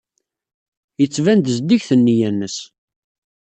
[1.01, 2.57] Yettban-d zeddiget neyya-nnes.